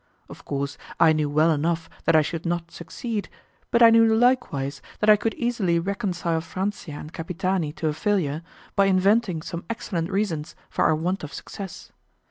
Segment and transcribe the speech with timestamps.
[0.29, 3.29] Of course, I knew well enough that I should not succeed,
[3.69, 8.41] but I knew likewise that I could easily reconcile Franzia and Capitani to a failure,
[8.75, 11.91] by inventing some excellent reasons for our want of success.